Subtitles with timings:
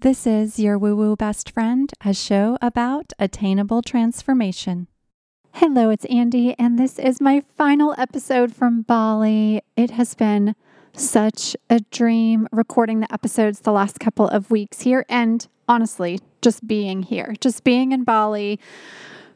[0.00, 4.86] This is your Woo Woo Best Friend, a show about attainable transformation.
[5.54, 9.60] Hello, it's Andi, and this is my final episode from Bali.
[9.76, 10.54] It has been
[10.92, 16.68] such a dream recording the episodes the last couple of weeks here, and honestly, just
[16.68, 18.60] being here, just being in Bali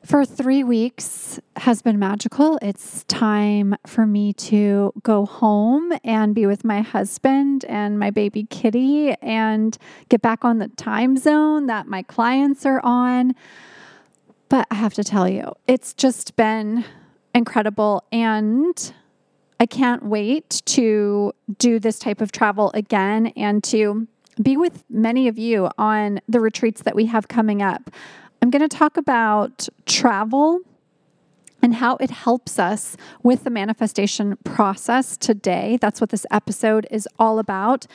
[0.04, 2.58] for three weeks has been magical.
[2.60, 8.44] It's time for me to go home and be with my husband and my baby
[8.50, 9.76] kitty and
[10.08, 13.34] get back on the time zone that my clients are on.
[14.48, 16.84] But I have to tell you, it's just been
[17.34, 18.04] incredible.
[18.10, 18.92] And
[19.60, 24.08] I can't wait to do this type of travel again and to
[24.40, 27.90] be with many of you on the retreats that we have coming up.
[28.42, 30.58] I'm going to talk about travel
[31.62, 35.78] and how it helps us with the manifestation process today.
[35.80, 37.86] That's what this episode is all about.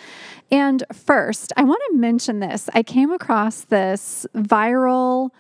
[0.50, 2.70] And first, I want to mention this.
[2.74, 5.32] I came across this viral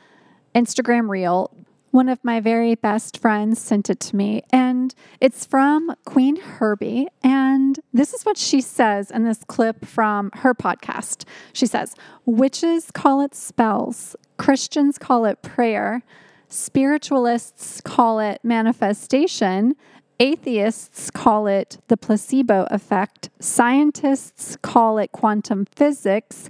[0.53, 1.51] Instagram reel.
[1.97, 7.07] One of my very best friends sent it to me, and it's from Queen Herbie.
[7.23, 11.25] And this is what she says in this clip from her podcast.
[11.53, 16.03] She says, Witches call it spells, Christians call it prayer,
[16.49, 19.75] spiritualists call it manifestation,
[20.19, 26.47] atheists call it the placebo effect, scientists call it quantum physics.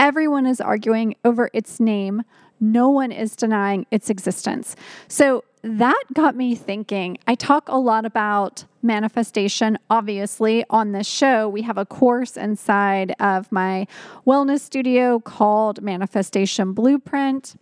[0.00, 2.24] Everyone is arguing over its name.
[2.64, 4.74] No one is denying its existence.
[5.06, 7.18] So that got me thinking.
[7.26, 11.48] I talk a lot about manifestation, obviously, on this show.
[11.48, 13.86] We have a course inside of my
[14.26, 17.54] wellness studio called Manifestation Blueprint.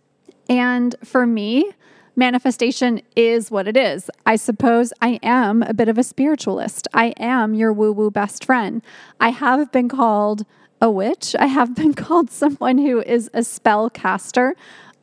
[0.47, 1.71] And for me,
[2.15, 4.09] manifestation is what it is.
[4.25, 6.87] I suppose I am a bit of a spiritualist.
[6.93, 8.81] I am your woo woo best friend.
[9.19, 10.45] I have been called
[10.81, 14.53] a witch, I have been called someone who is a spell caster.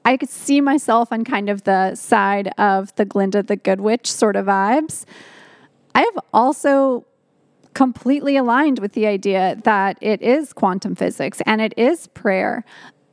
[0.05, 4.11] I could see myself on kind of the side of the Glinda the Good Witch
[4.11, 5.05] sort of vibes.
[5.95, 7.07] I have also
[7.75, 12.65] completely aligned with the idea that it is quantum physics and it is prayer.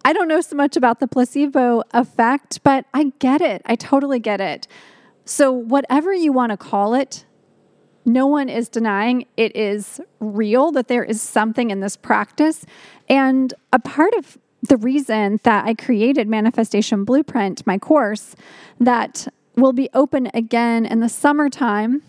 [0.03, 3.61] I don't know so much about the placebo effect, but I get it.
[3.65, 4.67] I totally get it.
[5.25, 7.25] So, whatever you want to call it,
[8.05, 12.65] no one is denying it is real, that there is something in this practice.
[13.09, 18.35] And a part of the reason that I created Manifestation Blueprint, my course,
[18.79, 22.03] that will be open again in the summertime.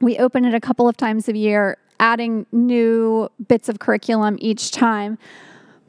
[0.00, 4.70] We open it a couple of times a year, adding new bits of curriculum each
[4.70, 5.18] time.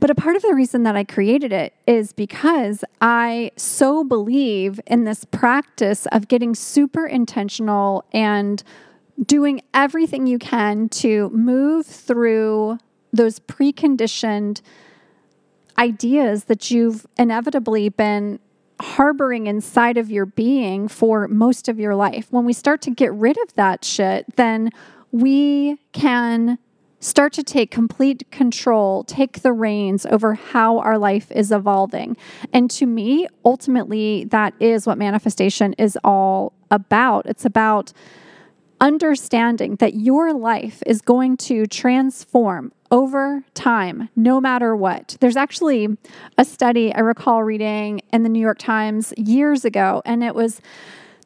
[0.02, 4.80] But a part of the reason that I created it is because I so believe
[4.88, 8.64] in this practice of getting super intentional and
[9.24, 12.80] doing everything you can to move through
[13.14, 14.62] those preconditioned
[15.82, 18.40] ideas that you've inevitably been
[18.80, 22.28] harboring inside of your being for most of your life.
[22.30, 24.70] When we start to get rid of that shit, then
[25.12, 26.60] we can
[27.00, 32.16] start to take complete control, take the reins over how our life is evolving.
[32.54, 37.26] And to me, ultimately, that is what manifestation is all about.
[37.26, 37.92] It's about
[38.82, 45.16] understanding that your life is going to transform over time, no matter what.
[45.22, 45.98] There's actually
[46.38, 50.60] a study I recall reading in the New York Times years ago, and it was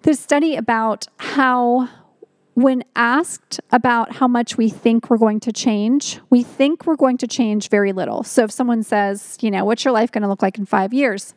[0.03, 1.89] this study about how,
[2.53, 7.17] when asked about how much we think we're going to change, we think we're going
[7.17, 8.21] to change very little.
[8.23, 10.93] So if someone says, you know, what's your life going to look like in five
[10.93, 11.33] years?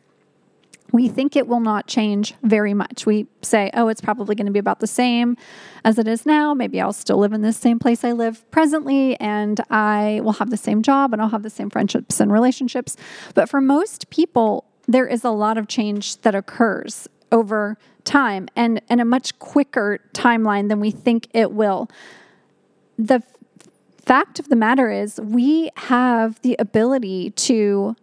[0.91, 3.05] We think it will not change very much.
[3.05, 5.37] We say, oh, it's probably going to be about the same
[5.83, 6.53] as it is now.
[6.53, 10.49] Maybe I'll still live in the same place I live presently, and I will have
[10.49, 12.97] the same job and I'll have the same friendships and relationships.
[13.33, 18.81] But for most people, there is a lot of change that occurs over time and
[18.89, 21.89] in a much quicker timeline than we think it will.
[22.97, 23.21] The
[24.03, 27.95] fact of the matter is, we have the ability to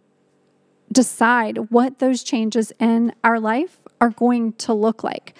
[0.91, 5.33] decide what those changes in our life are going to look like.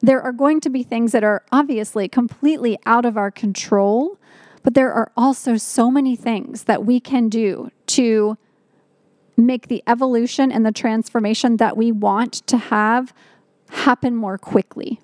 [0.00, 4.18] There are going to be things that are obviously completely out of our control,
[4.62, 8.36] but there are also so many things that we can do to
[9.36, 13.14] make the evolution and the transformation that we want to have
[13.70, 15.00] happen more quickly.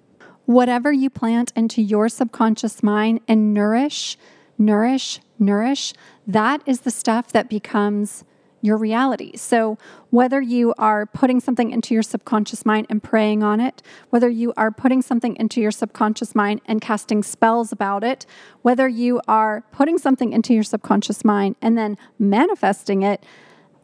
[0.47, 4.17] Whatever you plant into your subconscious mind and nourish,
[4.57, 5.93] nourish, nourish,
[6.27, 8.25] that is the stuff that becomes
[8.60, 9.37] your reality.
[9.37, 9.78] So,
[10.10, 14.52] whether you are putting something into your subconscious mind and praying on it, whether you
[14.56, 18.26] are putting something into your subconscious mind and casting spells about it,
[18.62, 23.25] whether you are putting something into your subconscious mind and then manifesting it,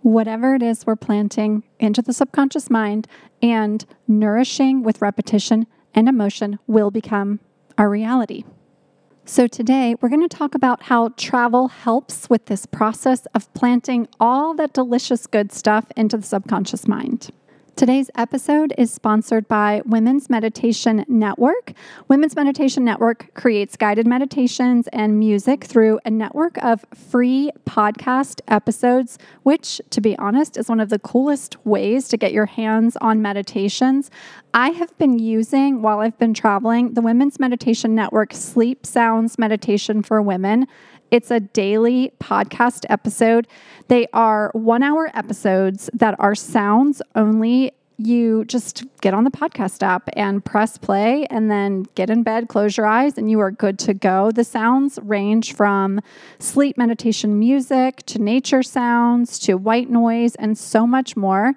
[0.03, 3.07] whatever it is we're planting into the subconscious mind
[3.43, 7.41] and nourishing with repetition and emotion will become
[7.79, 8.45] our reality.
[9.27, 14.07] So, today we're going to talk about how travel helps with this process of planting
[14.21, 17.31] all that delicious good stuff into the subconscious mind.
[17.77, 21.73] Today's episode is sponsored by Women's Meditation Network.
[22.07, 29.19] Women's Meditation Network creates guided meditations and music through a network of free podcast episodes,
[29.43, 33.21] which, to be honest, is one of the coolest ways to get your hands on
[33.21, 34.09] meditations.
[34.55, 40.01] I have been using, while I've been traveling, the Women's Meditation Network Sleep Sounds Meditation
[40.01, 40.69] for Women.
[41.15, 43.47] It's a daily podcast episode.
[43.87, 47.71] They are one hour episodes that are sounds only.
[47.99, 52.49] You just get on the podcast app and press play, and then get in bed,
[52.49, 54.33] close your eyes, and you are good to go.
[54.33, 56.01] The sounds range from
[56.41, 61.53] sleep meditation music to nature sounds to white noise and so much more.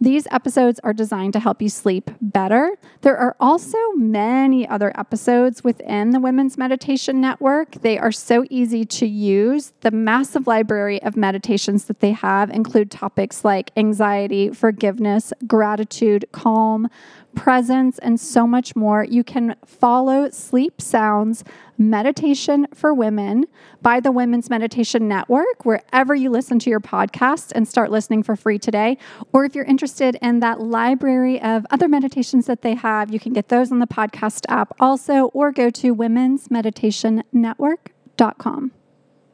[0.00, 2.76] These episodes are designed to help you sleep better.
[3.00, 7.76] There are also many other episodes within the Women's Meditation Network.
[7.80, 9.72] They are so easy to use.
[9.80, 16.88] The massive library of meditations that they have include topics like anxiety, forgiveness, gratitude, calm,
[17.36, 19.04] presence, and so much more.
[19.04, 21.44] You can follow Sleep Sounds
[21.78, 23.44] Meditation for Women
[23.82, 28.34] by the Women's Meditation Network, wherever you listen to your podcast, and start listening for
[28.34, 28.98] free today.
[29.32, 33.32] Or if you're interested in that library of other meditations that they have, you can
[33.32, 38.72] get those on the podcast app also, or go to Women's Meditation womensmeditationnetwork.com.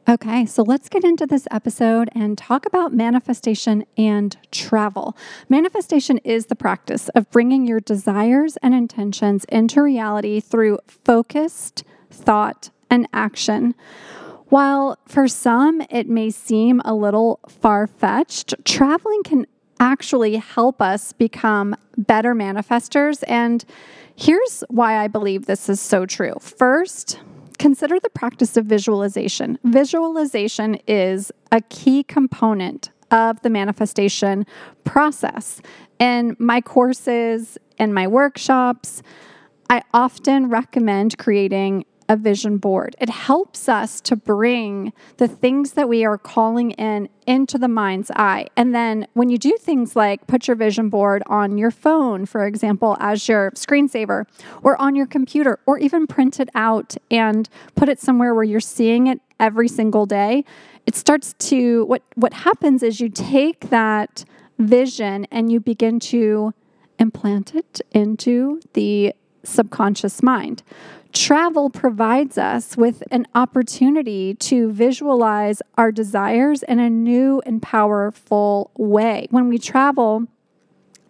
[0.05, 5.15] Okay, so let's get into this episode and talk about manifestation and travel.
[5.47, 12.69] Manifestation is the practice of bringing your desires and intentions into reality through focused thought
[12.89, 13.75] and action.
[14.49, 19.47] While for some it may seem a little far fetched, traveling can
[19.79, 23.23] actually help us become better manifestors.
[23.25, 23.63] And
[24.17, 26.35] here's why I believe this is so true.
[26.41, 27.21] First,
[27.63, 29.57] consider the practice of visualization.
[29.63, 34.45] Visualization is a key component of the manifestation
[34.83, 35.61] process.
[35.97, 39.01] In my courses and my workshops,
[39.69, 42.95] I often recommend creating a vision board.
[43.01, 48.11] It helps us to bring the things that we are calling in into the mind's
[48.11, 48.47] eye.
[48.55, 52.45] And then when you do things like put your vision board on your phone, for
[52.45, 54.25] example, as your screensaver,
[54.61, 58.59] or on your computer, or even print it out and put it somewhere where you're
[58.59, 60.45] seeing it every single day,
[60.85, 64.23] it starts to what what happens is you take that
[64.59, 66.53] vision and you begin to
[66.99, 70.61] implant it into the subconscious mind.
[71.13, 78.71] Travel provides us with an opportunity to visualize our desires in a new and powerful
[78.75, 79.27] way.
[79.29, 80.27] When we travel,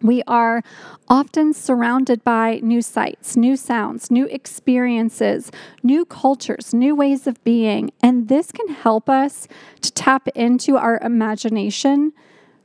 [0.02, 0.62] we are
[1.08, 5.50] often surrounded by new sights, new sounds, new experiences,
[5.82, 7.90] new cultures, new ways of being.
[8.02, 9.48] And this can help us
[9.80, 12.12] to tap into our imagination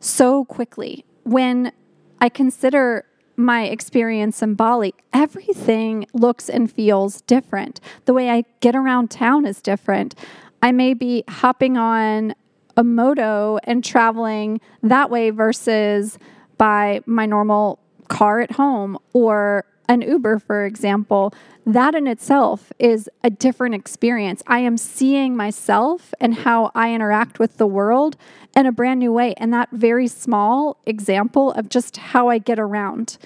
[0.01, 1.05] so quickly.
[1.23, 1.71] When
[2.19, 3.05] I consider
[3.39, 7.79] my experience in Bali, everything looks and feels different.
[8.03, 10.13] The way I get around town is different.
[10.61, 12.35] I may be hopping on
[12.75, 16.19] a moto and traveling that way versus
[16.57, 21.33] by my normal car at home or an Uber, for example.
[21.65, 24.41] That in itself is a different experience.
[24.47, 28.15] I am seeing myself and how I interact with the world
[28.55, 29.33] in a brand new way.
[29.37, 33.17] And that very small example of just how I get around.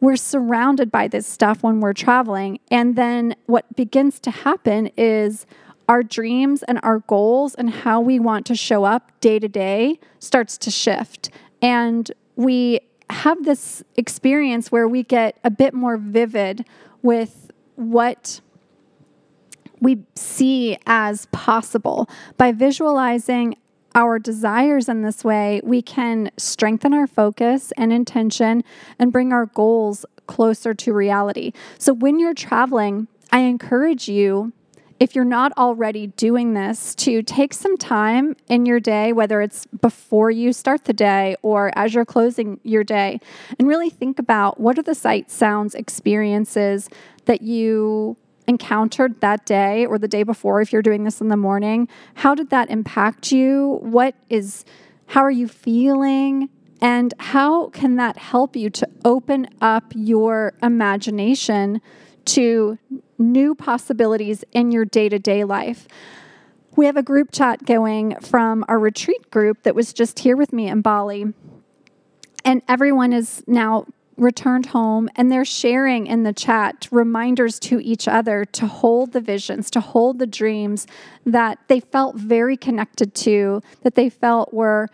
[0.00, 2.60] We're surrounded by this stuff when we're traveling.
[2.70, 5.46] And then what begins to happen is
[5.88, 9.98] our dreams and our goals and how we want to show up day to day
[10.20, 11.30] starts to shift.
[11.60, 12.80] And we
[13.12, 16.64] have this experience where we get a bit more vivid
[17.02, 18.40] with what
[19.80, 23.56] we see as possible by visualizing
[23.94, 28.64] our desires in this way, we can strengthen our focus and intention
[28.98, 31.52] and bring our goals closer to reality.
[31.78, 34.52] So, when you're traveling, I encourage you,
[35.02, 39.66] if you're not already doing this, to take some time in your day, whether it's
[39.66, 43.18] before you start the day or as you're closing your day,
[43.58, 46.88] and really think about what are the sights, sounds, experiences
[47.24, 48.16] that you
[48.46, 52.34] encountered that day or the day before if you're doing this in the morning how
[52.34, 54.64] did that impact you what is
[55.12, 56.48] How are you feeling?
[56.80, 61.82] And how can that help you to open up your imagination
[62.24, 62.78] to
[63.22, 65.88] new possibilities in your day to day life?
[66.76, 70.52] We have a group chat going from our retreat group that was just here with
[70.52, 71.32] me in Bali.
[72.44, 73.86] And everyone is now
[74.16, 79.20] returned home and they're sharing in the chat reminders to each other to hold the
[79.20, 80.86] visions, to hold the dreams
[81.24, 84.88] that they felt very connected to, that they felt were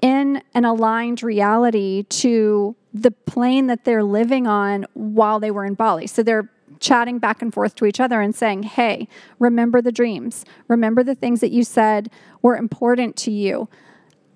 [0.00, 5.74] in an aligned reality to the plane that they're living on while they were in
[5.74, 6.06] Bali.
[6.06, 6.50] So they're
[6.82, 9.08] chatting back and forth to each other and saying, Hey,
[9.38, 10.44] remember the dreams.
[10.68, 12.10] Remember the things that you said
[12.42, 13.68] were important to you.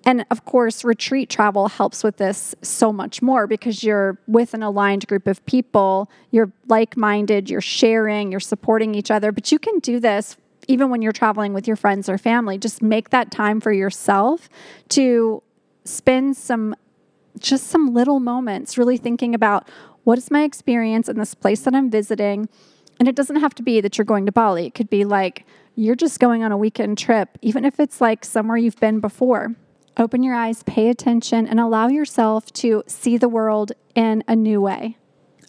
[0.05, 4.63] And of course, retreat travel helps with this so much more because you're with an
[4.63, 9.33] aligned group of people, you're like minded, you're sharing, you're supporting each other.
[9.33, 10.37] But you can do this
[10.69, 12.57] even when you're traveling with your friends or family.
[12.57, 14.49] Just make that time for yourself
[14.89, 15.43] to
[15.83, 16.75] spend some,
[17.37, 19.67] just some little moments really thinking about
[20.07, 22.47] what is my experience in this place that I'm visiting.
[22.97, 25.45] And it doesn't have to be that you're going to Bali, it could be like
[25.75, 29.55] you're just going on a weekend trip, even if it's like somewhere you've been before
[29.99, 34.61] Open your eyes, pay attention, and allow yourself to see the world in a new
[34.61, 34.95] way.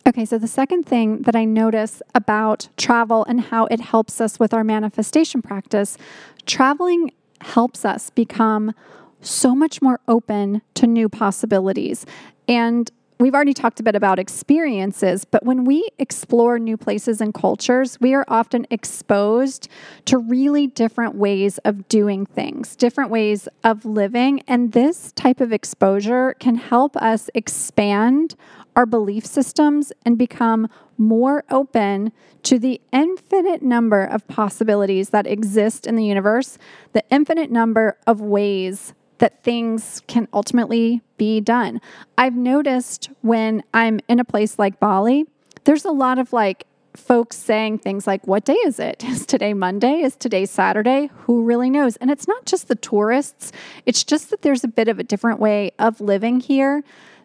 [0.07, 4.41] Okay, so the second thing that I notice about travel and how it helps us
[4.41, 5.99] with our manifestation practice,
[6.47, 7.13] traveling
[7.43, 8.73] helps us become
[9.21, 12.07] so much more open to new possibilities.
[12.49, 17.35] And we've already talked a bit about experiences, but when we explore new places and
[17.35, 19.69] cultures, we are often exposed
[20.05, 24.43] to really different ways of doing things, different ways of living.
[24.47, 28.37] And this type of exposure can help us expand
[28.77, 32.13] our belief systems and become more open
[32.45, 36.59] to the infinite number of possibilities that exist in the universe,
[36.93, 41.81] the infinite number of ways that things can ultimately be done.
[42.17, 45.27] I've noticed when I'm in a place like Bali,
[45.65, 46.65] there's a lot of like
[46.97, 49.05] folks saying things like, What day is it?
[49.09, 50.01] Is today Monday?
[50.01, 51.11] Is today Saturday?
[51.25, 51.97] Who really knows?
[51.97, 53.53] And it's not just the tourists,
[53.87, 56.83] it's just that there's a bit of a different way of living here.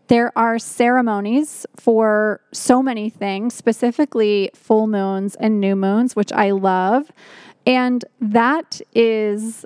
[0.07, 6.51] There are ceremonies for so many things, specifically full moons and new moons, which I
[6.51, 7.09] love.
[7.65, 9.65] And that is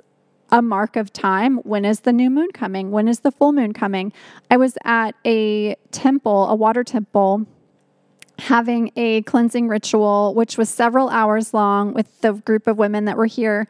[0.50, 1.58] a mark of time.
[1.58, 2.90] When is the new moon coming?
[2.90, 4.12] When is the full moon coming?
[4.50, 7.46] I was at a temple, a water temple,
[8.38, 13.16] having a cleansing ritual, which was several hours long with the group of women that
[13.16, 13.66] were here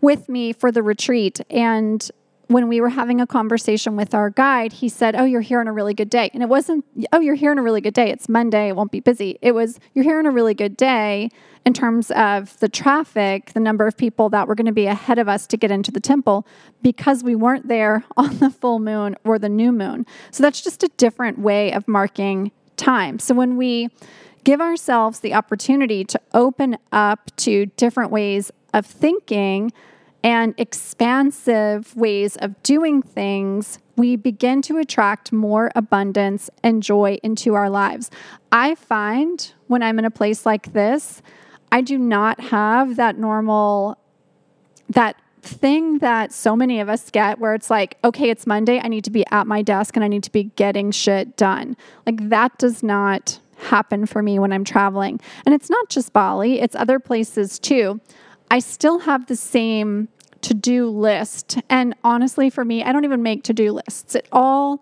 [0.00, 1.40] with me for the retreat.
[1.50, 2.08] And
[2.48, 5.66] when we were having a conversation with our guide, he said, Oh, you're here on
[5.66, 6.30] a really good day.
[6.32, 8.10] And it wasn't, Oh, you're here on a really good day.
[8.10, 8.68] It's Monday.
[8.68, 9.38] It won't be busy.
[9.42, 11.30] It was, You're here on a really good day
[11.64, 15.18] in terms of the traffic, the number of people that were going to be ahead
[15.18, 16.46] of us to get into the temple
[16.82, 20.06] because we weren't there on the full moon or the new moon.
[20.30, 23.18] So that's just a different way of marking time.
[23.18, 23.88] So when we
[24.44, 29.72] give ourselves the opportunity to open up to different ways of thinking,
[30.26, 37.54] and expansive ways of doing things, we begin to attract more abundance and joy into
[37.54, 38.10] our lives.
[38.50, 41.22] I find when I'm in a place like this,
[41.70, 43.98] I do not have that normal,
[44.90, 48.88] that thing that so many of us get where it's like, okay, it's Monday, I
[48.88, 51.76] need to be at my desk and I need to be getting shit done.
[52.04, 55.20] Like that does not happen for me when I'm traveling.
[55.44, 58.00] And it's not just Bali, it's other places too.
[58.50, 60.08] I still have the same
[60.46, 61.58] to do list.
[61.68, 64.14] And honestly, for me, I don't even make to do lists.
[64.14, 64.80] It all,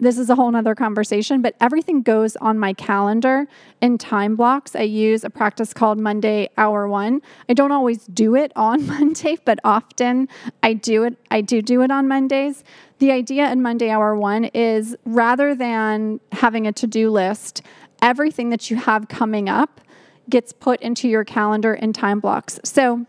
[0.00, 3.46] this is a whole nother conversation, but everything goes on my calendar
[3.80, 4.74] in time blocks.
[4.74, 7.22] I use a practice called Monday Hour One.
[7.48, 10.28] I don't always do it on Monday, but often
[10.64, 11.16] I do it.
[11.30, 12.64] I do do it on Mondays.
[12.98, 17.62] The idea in Monday Hour One is rather than having a to do list,
[18.02, 19.80] everything that you have coming up
[20.28, 22.58] gets put into your calendar in time blocks.
[22.64, 23.06] So,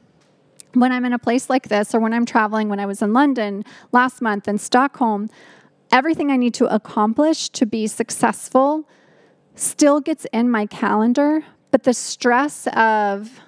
[0.73, 3.13] when I'm in a place like this, or when I'm traveling, when I was in
[3.13, 5.29] London last month in Stockholm,
[5.91, 8.87] everything I need to accomplish to be successful
[9.55, 13.41] still gets in my calendar, but the stress of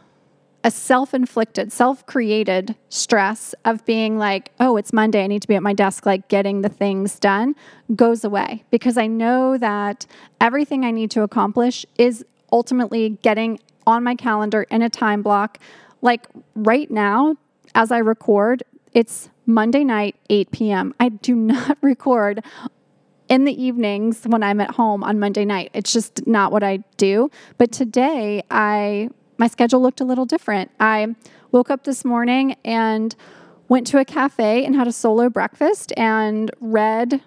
[0.63, 5.47] a self inflicted, self created stress of being like, oh, it's Monday, I need to
[5.47, 7.55] be at my desk, like getting the things done,
[7.95, 10.05] goes away because I know that
[10.41, 15.59] everything I need to accomplish is ultimately getting on my calendar in a time block
[16.01, 17.35] like right now,
[17.75, 18.63] as I record,
[18.93, 20.93] it's Monday night, 8 p.m.
[20.99, 22.43] I do not record
[23.27, 25.69] in the evenings when I'm at home on Monday night.
[25.73, 27.29] It's just not what I do.
[27.57, 30.71] But today, I my schedule looked a little different.
[30.79, 31.15] I
[31.51, 33.15] woke up this morning and
[33.69, 37.21] went to a cafe and had a solo breakfast and read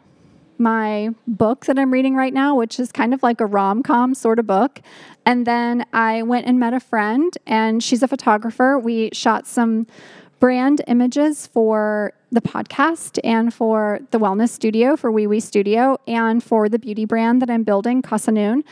[0.62, 4.14] my book that I'm reading right now, which is kind of like a rom com
[4.14, 4.81] sort of book.
[5.26, 8.78] And then I went and met a friend, and she's a photographer.
[8.78, 9.87] We shot some
[10.40, 16.42] brand images for the podcast and for the wellness studio, for Oui We Studio, and
[16.42, 18.64] for the beauty brand that I'm building, Casa Noon.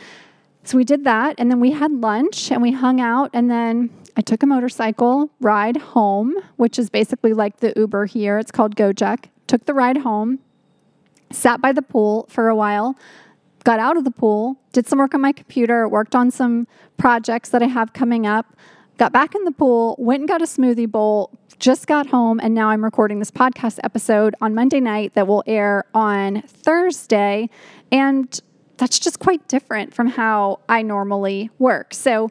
[0.63, 3.89] So we did that, and then we had lunch and we hung out, and then
[4.17, 8.37] I took a motorcycle ride home, which is basically like the Uber here.
[8.37, 9.25] It's called Gojek.
[9.47, 10.39] Took the ride home,
[11.31, 12.97] sat by the pool for a while,
[13.63, 17.49] got out of the pool, did some work on my computer, worked on some projects
[17.49, 18.55] that I have coming up,
[18.97, 22.53] got back in the pool, went and got a smoothie bowl, just got home, and
[22.53, 27.49] now I'm recording this podcast episode on Monday night that will air on Thursday.
[27.91, 28.39] And
[28.77, 31.93] that's just quite different from how I normally work.
[31.93, 32.29] So,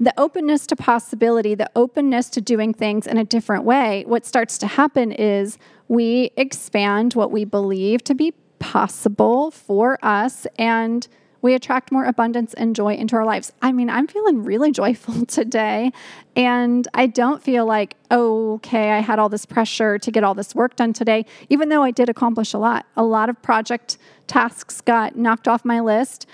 [0.00, 4.58] the openness to possibility, the openness to doing things in a different way, what starts
[4.58, 8.32] to happen is we expand what we believe to be
[8.62, 11.08] possible for us and
[11.42, 13.52] we attract more abundance and joy into our lives.
[13.60, 15.90] I mean, I'm feeling really joyful today.
[16.36, 20.54] And I don't feel like, okay, I had all this pressure to get all this
[20.54, 22.86] work done today, even though I did accomplish a lot.
[22.96, 26.26] A lot of project tasks got knocked off my list.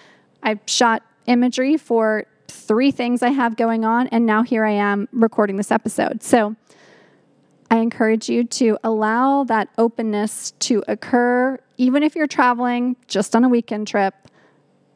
[0.43, 4.07] I shot imagery for three things I have going on.
[4.09, 6.23] And now here I am recording this episode.
[6.23, 6.55] So,
[7.71, 13.45] I encourage you to allow that openness to occur, even if you're traveling just on
[13.45, 14.15] a weekend trip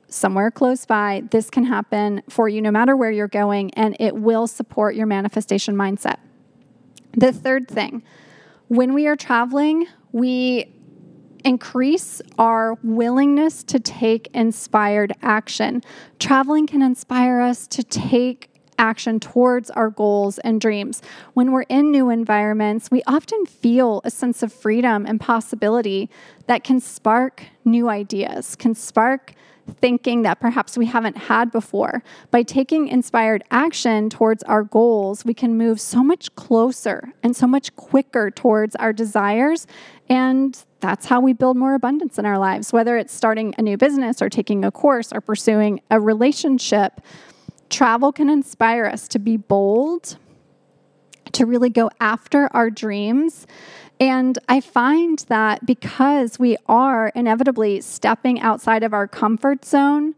[0.09, 1.23] somewhere close by.
[1.31, 5.07] This can happen for you no matter where you're going, and it will support your
[5.07, 6.17] manifestation mindset.
[7.17, 8.03] The third thing,
[8.69, 10.75] when we are traveling, we
[11.45, 15.83] increase our willingness to take inspired action.
[16.19, 18.49] Traveling can inspire us to take
[18.79, 21.03] action towards our goals and dreams.
[21.35, 26.11] When we're in new environments, we often feel a sense of freedom and possibility
[26.47, 29.35] that can spark new ideas, can spark
[29.81, 32.03] thinking that perhaps we haven't had before.
[32.31, 37.47] By taking inspired action towards our goals, we can move so much closer and so
[37.47, 39.67] much quicker towards our desires.
[40.09, 43.77] And that's how we build more abundance in our lives, whether it's starting a new
[43.77, 47.01] business or taking a course or pursuing a relationship.
[47.73, 50.19] Travel can inspire us to be bold,
[51.33, 53.47] to really go after our dreams.
[53.99, 60.15] And I find that because we are inevitably stepping outside of our comfort zone,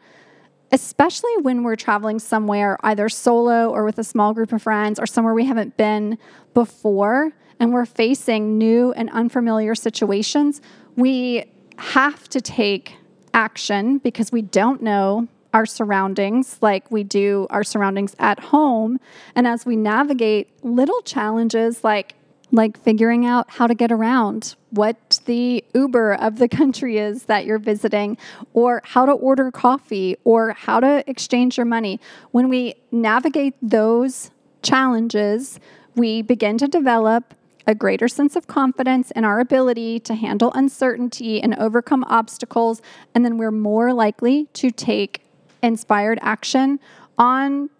[0.72, 5.06] especially when we're traveling somewhere either solo or with a small group of friends or
[5.06, 6.18] somewhere we haven't been
[6.54, 10.60] before, and we're facing new and unfamiliar situations,
[10.96, 11.44] we
[11.78, 12.96] have to take
[13.32, 18.98] action because we don't know our surroundings like we do our surroundings at home.
[19.36, 22.16] And as we navigate little challenges like
[22.52, 27.46] like figuring out how to get around, what the Uber of the country is that
[27.46, 28.16] you're visiting,
[28.52, 31.98] or how to order coffee, or how to exchange your money.
[32.30, 34.30] When we navigate those
[34.62, 35.58] challenges,
[35.96, 37.34] we begin to develop
[37.66, 42.82] a greater sense of confidence in our ability to handle uncertainty and overcome obstacles,
[43.14, 45.23] and then we're more likely to take
[45.64, 46.78] inspired action
[47.18, 47.70] on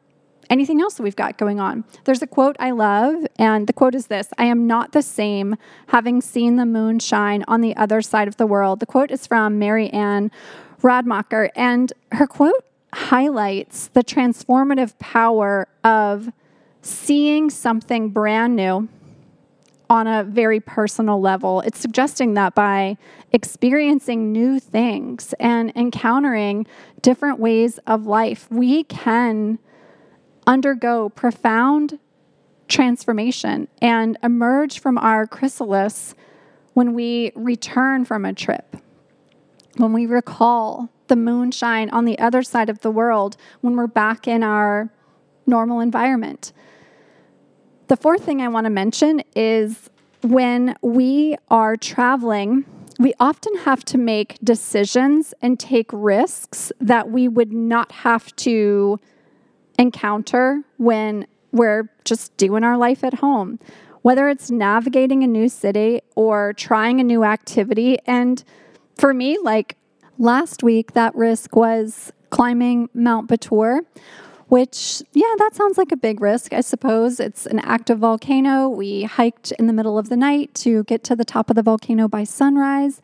[0.51, 1.85] anything else that we've got going on.
[2.05, 5.57] There's a quote I love, and the quote is this I am not the same
[5.88, 8.81] having seen the moon shine on the other side of the world.
[8.81, 10.31] The quote is from Mary Anne
[10.83, 16.31] Radmacher, and her quote highlights the transformative power of
[16.83, 18.88] seeing something brand new
[19.94, 21.61] on a very personal level.
[21.61, 22.96] It's suggesting that by
[23.30, 26.66] experiencing new things and encountering
[27.00, 29.61] different ways of life, we can
[30.48, 32.00] undergo profound
[32.66, 36.16] transformation and emerge from our chrysalis
[36.72, 38.76] when we return from a trip,
[39.76, 44.26] when we recall the moonshine on the other side of the world, when we're back
[44.26, 44.90] in our
[45.46, 46.52] normal environment.
[47.87, 49.90] The fourth thing I want to mention is
[50.23, 52.64] when we are traveling,
[52.99, 59.01] we often have to make decisions and take risks that we would not have to
[59.79, 63.59] encounter when we're just doing our life at home,
[64.01, 67.99] whether it's navigating a new city or trying a new activity.
[68.07, 68.42] And
[68.97, 69.77] for me, like
[70.18, 73.81] last week, that risk was climbing Mount Batur
[74.48, 77.20] which, yeah, that sounds like a big risk, I suppose.
[77.20, 78.68] It's an active volcano.
[78.68, 81.62] We hiked in the middle of the night to get to the top of the
[81.62, 83.00] volcano by sunrise.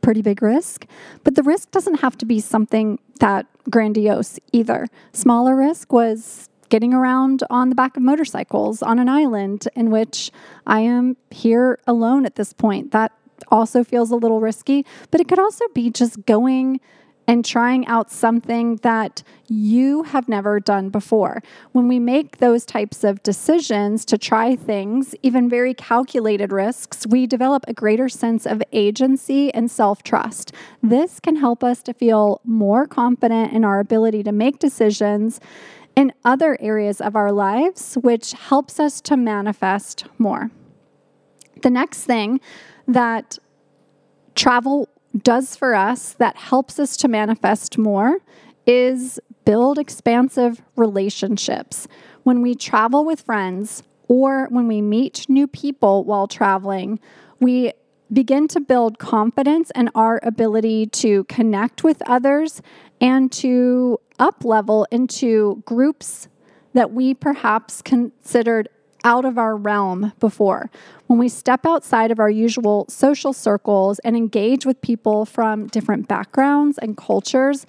[0.00, 0.86] Pretty big risk.
[1.22, 4.86] But the risk doesn't have to be something that grandiose either.
[5.12, 10.30] Smaller risk was getting around on the back of motorcycles on an island in which
[10.66, 12.90] I am here alone at this point.
[12.92, 13.12] That
[13.50, 16.80] also feels a little risky, but it could also be just going
[17.26, 21.42] and trying out something that you have never done before.
[21.72, 27.26] When we make those types of decisions to try things, even very calculated risks, we
[27.26, 30.52] develop a greater sense of agency and self trust.
[30.82, 35.40] This can help us to feel more confident in our ability to make decisions
[35.96, 40.50] in other areas of our lives, which helps us to manifest more.
[41.62, 42.40] The next thing
[42.88, 43.38] that
[44.34, 44.88] travel
[45.22, 48.18] does for us that helps us to manifest more
[48.66, 51.86] is build expansive relationships.
[52.22, 56.98] When we travel with friends or when we meet new people while traveling,
[57.40, 57.72] we
[58.12, 62.62] begin to build confidence in our ability to connect with others
[63.00, 66.28] and to up level into groups
[66.74, 68.68] that we perhaps considered
[69.04, 70.70] out of our realm before.
[71.06, 76.08] When we step outside of our usual social circles and engage with people from different
[76.08, 77.66] backgrounds and cultures,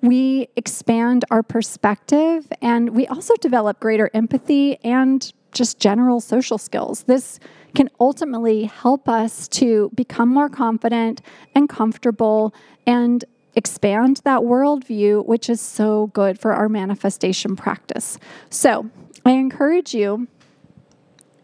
[0.00, 7.04] we expand our perspective and we also develop greater empathy and just general social skills.
[7.04, 7.38] This
[7.74, 11.20] can ultimately help us to become more confident
[11.54, 12.54] and comfortable
[12.86, 13.24] and
[13.54, 18.18] expand that worldview, which is so good for our manifestation practice.
[18.50, 18.90] So,
[19.24, 20.28] I encourage you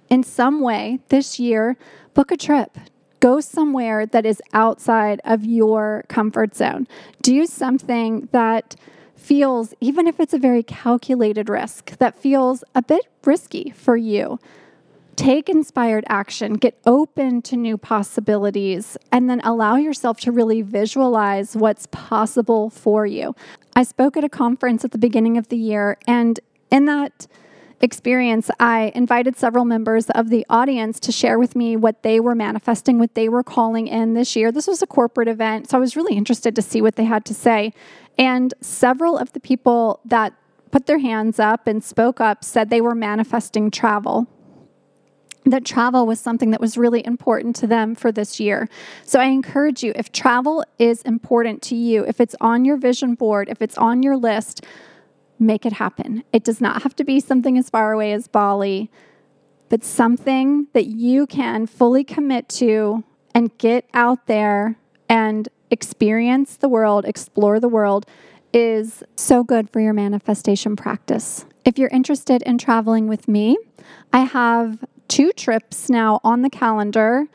[0.09, 1.77] in some way this year,
[2.15, 2.79] book a trip.
[3.21, 6.87] Go somewhere that is outside of your comfort zone.
[7.23, 8.77] Do something that
[9.17, 14.39] feels, even if it's a very calculated risk, that feels a bit risky for you.
[15.17, 21.57] Take inspired action, get open to new possibilities, and then allow yourself to really visualize
[21.57, 23.35] what's possible for you.
[23.77, 26.41] I spoke at a conference at the beginning of the year, and
[26.71, 27.27] in that
[27.85, 32.35] experience, I invited several members of the audience to share with me what they were
[32.35, 34.51] manifesting, what they were calling in this year.
[34.51, 37.25] This was a corporate event, so I was really interested to see what they had
[37.27, 37.73] to say.
[38.19, 40.33] And several of the people that
[40.71, 44.27] put their hands up and spoke up said they were manifesting travel
[45.47, 48.67] that travel was something that was really important to them for this year.
[49.05, 53.15] So I encourage you if travel is important to you, if it's on your vision
[53.15, 54.65] board, if it's on your list,
[55.39, 56.25] make it happen.
[56.33, 58.91] It does not have to be something as far away as Bali,
[59.69, 64.77] but something that you can fully commit to and get out there
[65.09, 68.07] and experience the world, explore the world
[68.53, 71.45] is so good for your manifestation practice.
[71.65, 73.57] If you're interested in traveling with me,
[74.13, 77.27] I have two trips now on the calendar.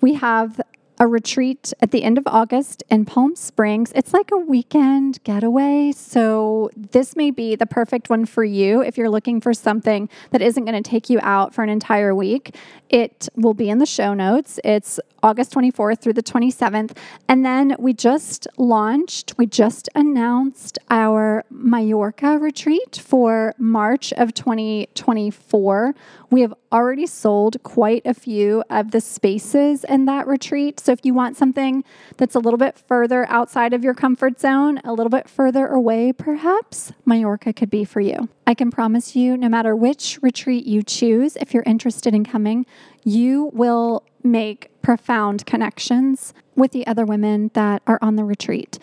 [0.00, 0.60] We have
[1.00, 3.92] a retreat at the end of August in Palm Springs.
[3.94, 5.92] It's like a weekend getaway.
[5.92, 10.42] So, this may be the perfect one for you if you're looking for something that
[10.42, 12.56] isn't going to take you out for an entire week.
[12.88, 14.58] It will be in the show notes.
[14.64, 16.96] It's August 24th through the 27th.
[17.28, 25.94] And then we just launched, we just announced our Mallorca retreat for March of 2024.
[26.30, 30.80] We have already sold quite a few of the spaces in that retreat.
[30.88, 31.84] So if you want something
[32.16, 36.14] that's a little bit further outside of your comfort zone, a little bit further away,
[36.14, 38.30] perhaps, Mallorca could be for you.
[38.46, 42.64] I can promise you, no matter which retreat you choose, if you're interested in coming,
[43.04, 48.78] you will make profound connections with the other women that are on the retreat.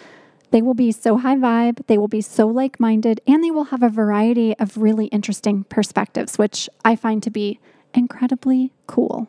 [0.52, 3.72] They will be so high vibe, they will be so like minded, and they will
[3.74, 7.60] have a variety of really interesting perspectives, which I find to be
[7.96, 9.28] incredibly cool.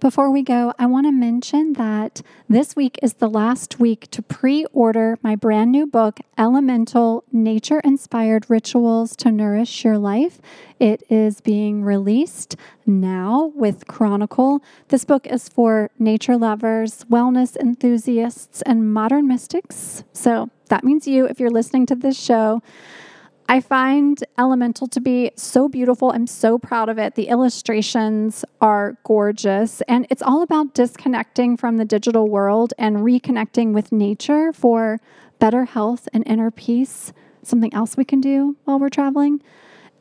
[0.00, 4.22] Before we go, I want to mention that this week is the last week to
[4.22, 10.40] pre order my brand new book, Elemental Nature Inspired Rituals to Nourish Your Life.
[10.78, 14.62] It is being released now with Chronicle.
[14.88, 20.02] This book is for nature lovers, wellness enthusiasts, and modern mystics.
[20.14, 22.62] So that means you, if you're listening to this show.
[23.50, 26.12] I find Elemental to be so beautiful.
[26.12, 27.16] I'm so proud of it.
[27.16, 33.72] The illustrations are gorgeous, and it's all about disconnecting from the digital world and reconnecting
[33.72, 35.00] with nature for
[35.40, 37.12] better health and inner peace.
[37.42, 39.42] Something else we can do while we're traveling.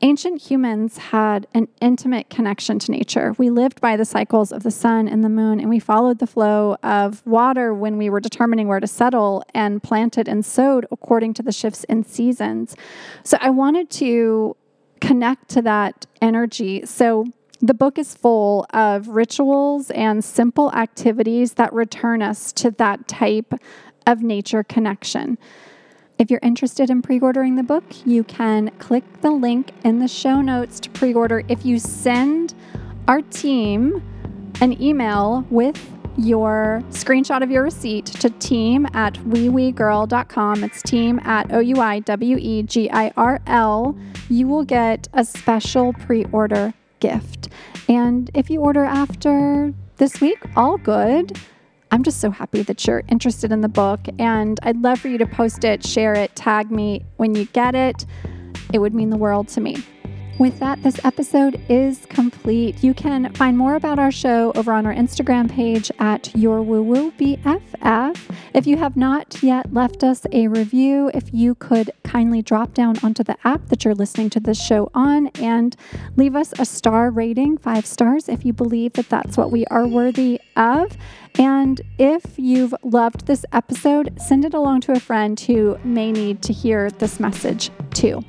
[0.01, 3.35] Ancient humans had an intimate connection to nature.
[3.37, 6.27] We lived by the cycles of the sun and the moon, and we followed the
[6.27, 11.33] flow of water when we were determining where to settle and planted and sowed according
[11.33, 12.77] to the shifts in seasons.
[13.23, 14.55] So I wanted to
[15.01, 16.85] connect to that energy.
[16.85, 17.25] So
[17.59, 23.53] the book is full of rituals and simple activities that return us to that type
[24.07, 25.37] of nature connection.
[26.19, 30.07] If you're interested in pre ordering the book, you can click the link in the
[30.09, 31.43] show notes to pre order.
[31.47, 32.53] If you send
[33.07, 34.03] our team
[34.59, 35.79] an email with
[36.17, 40.65] your screenshot of your receipt to team at ouiwegirl.com.
[40.65, 43.97] It's team at O U I W E G I R L.
[44.29, 47.47] You will get a special pre order gift.
[47.87, 51.39] And if you order after this week, all good.
[51.91, 55.17] I'm just so happy that you're interested in the book, and I'd love for you
[55.17, 58.05] to post it, share it, tag me when you get it.
[58.71, 59.77] It would mean the world to me.
[60.39, 62.81] With that, this episode is complete.
[62.81, 66.81] You can find more about our show over on our Instagram page at Your Woo
[66.81, 68.17] Woo BFF.
[68.53, 72.95] If you have not yet left us a review, if you could kindly drop down
[73.03, 75.75] onto the app that you're listening to this show on and
[76.15, 79.85] leave us a star rating, five stars, if you believe that that's what we are
[79.85, 80.95] worthy of.
[81.37, 86.41] And if you've loved this episode, send it along to a friend who may need
[86.43, 88.23] to hear this message too.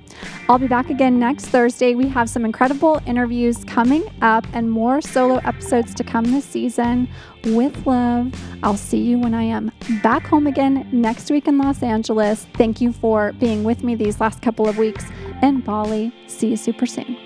[0.49, 1.95] I'll be back again next Thursday.
[2.01, 7.11] We have some incredible interviews coming up and more solo episodes to come this season.
[7.45, 8.33] With love,
[8.63, 9.71] I'll see you when I am
[10.03, 12.47] back home again next week in Los Angeles.
[12.55, 15.05] Thank you for being with me these last couple of weeks
[15.43, 16.11] in Bali.
[16.27, 17.19] See you super soon.